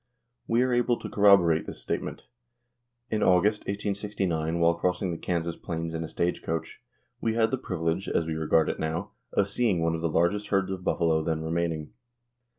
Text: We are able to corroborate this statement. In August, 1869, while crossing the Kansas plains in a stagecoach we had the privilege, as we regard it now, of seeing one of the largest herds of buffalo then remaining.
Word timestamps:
We 0.47 0.63
are 0.63 0.73
able 0.73 0.97
to 0.97 1.07
corroborate 1.09 1.67
this 1.67 1.79
statement. 1.79 2.25
In 3.11 3.21
August, 3.21 3.61
1869, 3.67 4.57
while 4.57 4.73
crossing 4.73 5.11
the 5.11 5.17
Kansas 5.19 5.55
plains 5.55 5.93
in 5.93 6.03
a 6.03 6.07
stagecoach 6.07 6.81
we 7.21 7.35
had 7.35 7.51
the 7.51 7.59
privilege, 7.59 8.09
as 8.09 8.25
we 8.25 8.33
regard 8.33 8.67
it 8.67 8.79
now, 8.79 9.11
of 9.31 9.47
seeing 9.47 9.79
one 9.79 9.93
of 9.93 10.01
the 10.01 10.09
largest 10.09 10.47
herds 10.47 10.71
of 10.71 10.83
buffalo 10.83 11.21
then 11.23 11.43
remaining. 11.43 11.93